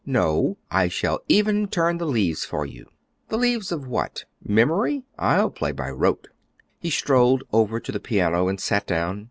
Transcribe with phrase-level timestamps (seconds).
[0.03, 2.87] "No; I shall even turn the leaves for you."
[3.29, 5.03] "The leaves of what, memory?
[5.19, 6.29] I'll play by rote."
[6.79, 9.19] He strolled over to the piano and sat down.